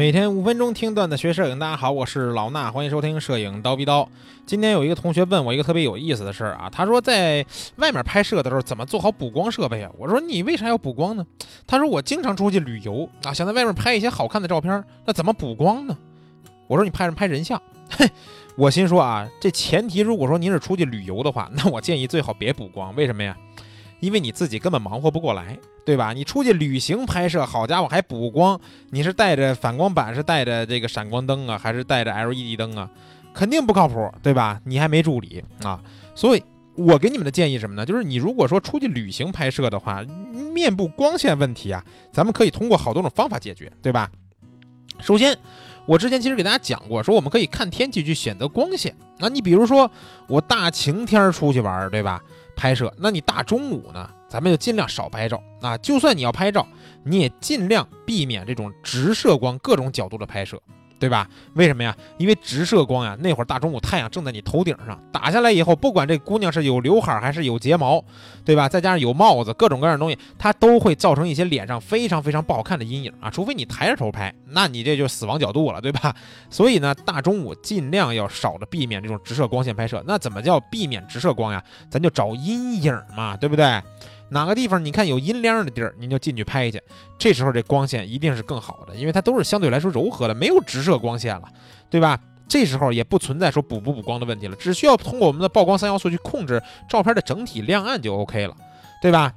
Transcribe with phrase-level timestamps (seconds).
[0.00, 4.08] 每天五分钟听段子学摄影，大家好，我是老衲，欢迎收听摄影刀逼刀。
[4.46, 7.44] 今天有一个同学问我一个特别有意思的事儿啊，他说在
[7.76, 9.90] 外面拍摄的时候怎么做好补光设备啊？
[9.98, 11.26] 我说你为啥要补光呢？
[11.66, 15.94] 他说我经常出去旅游啊，想在外面拍一些好看的照片，那怎么补光呢？
[16.66, 17.60] 我说你拍什么拍人像？
[17.90, 18.08] 嘿，
[18.56, 23.36] 我心说啊，这前提如果说您是出去旅游的话，那我建议最好别补光，为什么呀？
[24.00, 26.12] 因为你自己根本忙活不过来，对吧？
[26.12, 28.58] 你出去旅行拍摄，好家伙还补光，
[28.90, 32.90] 你是带着反光板，是带着这个闪光灯啊，还是带着 LED 灯啊？
[33.32, 34.60] 肯定不靠谱，对吧？
[34.64, 35.80] 你还没助理啊，
[36.14, 36.42] 所以
[36.74, 37.86] 我给你们的建议什么呢？
[37.86, 40.02] 就是你如果说出去旅行拍摄的话，
[40.52, 44.10] 面部光线问题啊，咱们可以通过好多种方法解决，对吧？
[44.98, 45.36] 首先，
[45.86, 48.94] 我之前其实给大家讲过，说我们可以看天气去选择光线。
[49.18, 49.90] 那你比如说
[50.26, 52.20] 我大晴天出去玩，对吧？
[52.60, 54.10] 拍摄，那你大中午呢？
[54.28, 55.78] 咱们就尽量少拍照啊！
[55.78, 56.66] 就算你要拍照，
[57.02, 60.60] 你也尽量避免这种直射光、各种角度的拍摄。
[61.00, 61.26] 对吧？
[61.54, 61.96] 为什么呀？
[62.18, 68.04] 因为直射光呀，那会儿大中午太阳正在你头顶上打下来以后，不管这姑娘是有刘海还是有睫毛，
[68.44, 68.68] 对吧？
[68.68, 73.30] 再加上有帽子，各种各样的东西，它都会造成一些脸上非常非常不好看的阴影啊。
[73.30, 76.14] 除非你抬着头拍，那你这就死亡角度了，对吧？
[76.50, 80.04] 所以呢，大中午尽量要少的避免这种直射光线拍摄。
[80.06, 81.64] 那怎么叫避免直射光呀？
[81.88, 83.82] 咱就找阴影嘛，对不对？
[84.30, 86.82] 哪个地方你看有阴凉的地儿，您就进去拍去。
[87.18, 91.48] 这时候这光线一定是更好的，因为它都是相对来说柔和的，没有直射光线了，
[91.90, 92.18] 对吧？
[92.48, 98.56] 这时候也不存在说补不补光的问题了，只需要通过我们的曝光三要素去控制照片的整体亮暗就 OK 了，
[99.02, 99.32] 对吧？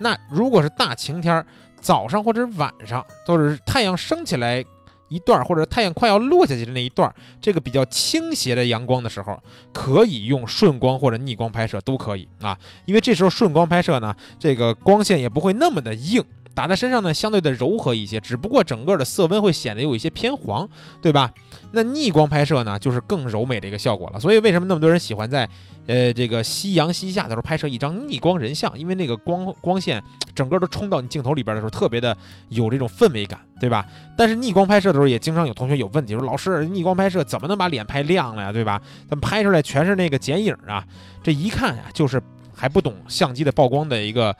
[0.00, 1.44] 那如果是大晴天，
[1.80, 4.64] 早上或者晚上都是太阳升起来。
[5.08, 9.40] 一段或者太阳快要落下去的那一段，这个比较倾斜的阳光的时候，
[9.72, 16.24] 可以用顺光或者逆光拍摄都可以啊，因为这时候顺光拍摄呢，这个光线也不会那么的硬，
[16.54, 20.68] 打在身上呢相对的柔和一些，只不过整个的色温会显得有一些偏黄，
[21.02, 21.32] 对吧？
[21.72, 24.20] 那逆光拍摄呢，就是更柔美的一个效果了。
[24.20, 25.48] 所以为什么那么多人喜欢在
[25.86, 28.78] 呃这个夕阳西下的时候拍摄一张逆光人像？
[28.78, 30.00] 因为那个光光线
[30.34, 32.16] 整个都冲到你镜头里边的时候，特别的
[32.50, 33.84] 有这种氛围感，对吧？
[34.16, 38.52] 但是逆光拍摄的时候，也经常有同学有问题，说老师，逆光拍摄怎么能把脸拍亮了呀？
[38.52, 38.80] 对吧？
[39.08, 40.84] 咱们拍出来全是那个剪影啊，
[41.20, 42.22] 这一看呀，就是。
[42.54, 44.34] 还不懂相机的曝光的一个，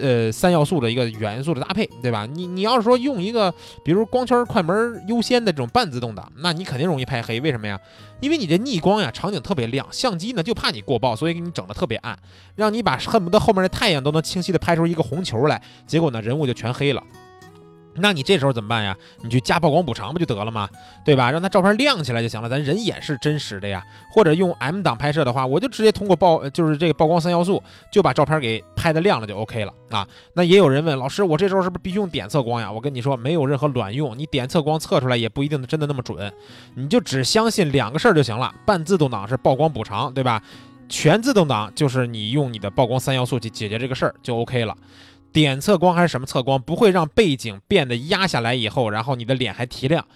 [0.00, 2.26] 呃，三要素的一个元素的搭配，对吧？
[2.26, 3.52] 你你要是说用一个，
[3.84, 7.40] 比如光圈快门优先的这种半自动挡，那你肯定容易拍黑。
[7.40, 7.78] 为什么呀？
[8.20, 12.18] 因为你这逆光呀，场景特别亮，相机呢就怕你过曝，所以给你整的特别暗，
[12.54, 17.02] 让你把恨不得后面的太阳都能清晰的拍出一个红球来，结果呢人物就全黑了。
[17.94, 18.96] 那你这时候怎么办呀？
[19.22, 20.68] 你去加曝光补偿不就得了吗？
[21.04, 21.30] 对吧？
[21.30, 22.48] 让它照片亮起来就行了。
[22.48, 23.84] 咱人眼是真实的呀。
[24.10, 30.06] 或者用 M 档拍摄的话，我就直接通过曝，就是这个曝光三要素，就把照片给拍的亮了就 OK 了啊。
[30.34, 32.70] 那也有人问老师，我这时候是不是必须用点测光呀？
[32.70, 34.16] 我跟你说，没有任何卵用。
[34.18, 36.32] 你点测光测出来也不一定真的那么准。
[36.74, 38.54] 你就只相信两个事儿就行了。
[38.66, 40.42] 半自动挡是曝光补偿，对吧？
[40.88, 44.76] 全自动挡就是你用你的曝光三要素去解决这个事儿就 OK 了。
[45.32, 50.06] 点测光还是什么测光，不会让背景变得压下来以后，然后你的脸还提亮。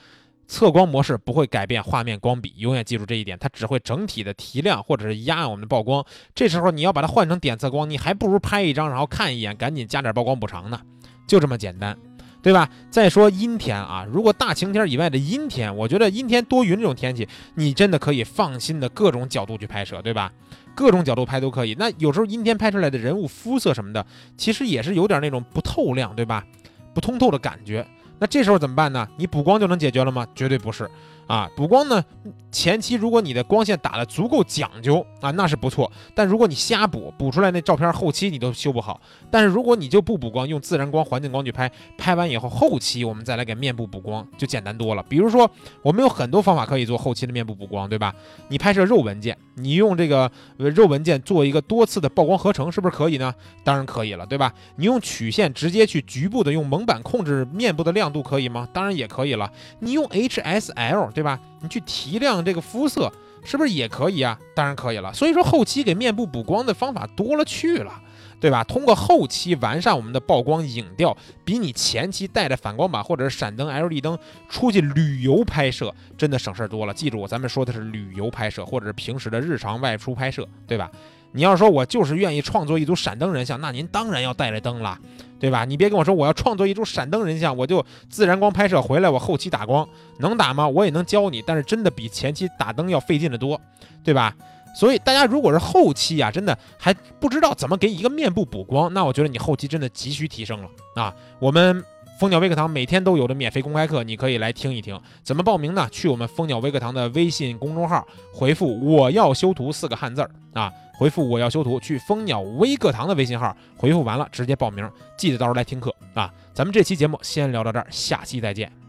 [0.48, 6.04] 测光模式不会改变画面光比，永远记住这一点，它只会整体的提亮或者是压暗我们的曝光。
[6.36, 10.80] 这时候你要把它换成点测光，你还不如拍一张，然后看一眼，赶紧加点曝光补偿呢，
[11.26, 11.98] 就这么简单，
[12.46, 12.70] 对吧？
[12.92, 17.26] 再说阴天啊，如果大晴天以外的阴天，我觉得阴天多云这种天气，
[17.56, 20.30] 你真的可以放心的各种角度去拍摄，对吧？
[20.72, 21.74] 各种角度拍都可以。
[21.76, 26.46] 那有时候阴天拍出来的人物肤色什么的，其实也是有点那种不透亮，对吧？
[26.94, 27.84] 不通透的感觉。
[28.20, 29.08] 那这时候怎么办呢？
[29.16, 30.24] 你补光就能解决了吗？
[30.32, 30.88] 绝对不是。
[31.26, 32.04] 啊，补光呢，
[32.52, 35.90] 前期如果你的光线打得足够讲究啊，那是不错。
[36.14, 39.00] 但如果你瞎补，补出来那照片后期你都修不好。
[39.28, 45.02] 但是如果你就不补光，用自然光、环境光去拍，拍完以后后期我们再来给面部补光，就简单多了。
[45.08, 45.50] 比如说，
[45.82, 48.14] 我们有很多方法可以做后期的面部补光，对吧？
[48.46, 53.34] 你拍摄肉文件，你用这个肉文件做一个多次的曝光合成，是不是可以呢？
[53.64, 54.52] 当然可以了，对吧？
[54.76, 58.68] 你用曲线直接去局部的用蒙版控制面部的亮度，可以吗？
[58.72, 59.50] 当然也可以了。
[59.80, 61.15] 你用 HSL。
[61.16, 61.40] 对吧？
[61.62, 63.10] 你去提亮这个肤色，
[63.42, 64.38] 是不是也可以啊？
[64.54, 65.10] 当然可以了。
[65.14, 68.02] 所以说后期给面部补光的方法多了去了，
[68.38, 68.62] 对吧？
[68.62, 74.18] 通过后期完善我们的曝光影调，比你前期带着反光板或者是闪灯、LED 灯
[74.50, 76.92] 出去旅游拍摄，真的省事儿多了。
[76.92, 80.90] 记住，咱们说的是旅游拍摄，或者是平时的日常外出拍摄，对吧？
[81.32, 84.98] 你要说我就是愿意创作一组闪灯人像，那您当然要带着灯了，
[85.38, 85.64] 对吧？
[85.64, 89.86] 你别跟我说我要创作一组闪灯人像，我就自然光拍摄回来，我后期打光
[90.18, 90.66] 能打吗？
[90.66, 93.60] 我也能教你，但是真的比前期打灯要费劲的多，
[94.02, 94.34] 对吧？
[94.74, 101.14] 所以大家如果是后期啊，真的还不知道怎么给一个面部补光，那我觉得你后期真的急需提升了啊！
[101.38, 101.82] 我们
[102.18, 104.98] 蜂鸟微课堂每天都有的免费公开课，你可以来听一听。
[105.22, 105.86] 怎么报名呢？
[105.92, 116.32] 去我们蜂鸟微课堂的微信公众号，回复“我要修图”四个汉字儿啊，回复“我要修图”，去蜂鸟微课堂的微信号回复完了直接报名，记得到时候来听课啊。
[116.54, 118.85] 咱们这期节目先聊到这儿，下期再见。